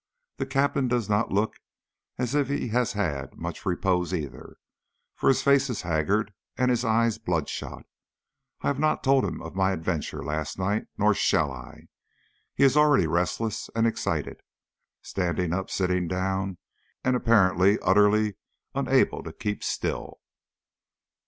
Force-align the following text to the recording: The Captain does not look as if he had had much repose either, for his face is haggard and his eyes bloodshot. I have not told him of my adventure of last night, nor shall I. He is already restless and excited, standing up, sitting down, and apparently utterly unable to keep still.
The 0.37 0.47
Captain 0.47 0.87
does 0.87 1.09
not 1.09 1.31
look 1.31 1.57
as 2.17 2.33
if 2.33 2.47
he 2.47 2.69
had 2.69 2.89
had 2.93 3.37
much 3.37 3.67
repose 3.67 4.15
either, 4.15 4.57
for 5.15 5.29
his 5.29 5.43
face 5.43 5.69
is 5.69 5.83
haggard 5.83 6.33
and 6.57 6.71
his 6.71 6.83
eyes 6.83 7.19
bloodshot. 7.19 7.85
I 8.61 8.67
have 8.69 8.79
not 8.79 9.03
told 9.03 9.23
him 9.25 9.43
of 9.43 9.53
my 9.53 9.73
adventure 9.73 10.21
of 10.21 10.25
last 10.25 10.57
night, 10.57 10.85
nor 10.97 11.13
shall 11.13 11.51
I. 11.51 11.81
He 12.55 12.63
is 12.63 12.75
already 12.75 13.05
restless 13.05 13.69
and 13.75 13.85
excited, 13.85 14.41
standing 15.03 15.53
up, 15.53 15.69
sitting 15.69 16.07
down, 16.07 16.57
and 17.03 17.15
apparently 17.15 17.77
utterly 17.83 18.37
unable 18.73 19.21
to 19.21 19.31
keep 19.31 19.63
still. 19.63 20.19